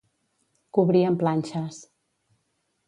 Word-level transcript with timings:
Cobrir 0.77 1.03
amb 1.11 1.21
planxes. 1.25 1.79